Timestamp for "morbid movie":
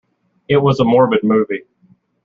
0.83-1.61